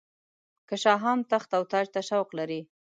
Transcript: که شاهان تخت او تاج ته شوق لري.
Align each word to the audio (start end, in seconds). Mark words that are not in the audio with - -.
که 0.67 0.75
شاهان 0.83 1.19
تخت 1.31 1.49
او 1.57 1.63
تاج 1.71 1.87
ته 1.93 2.01
شوق 2.09 2.29
لري. 2.37 2.61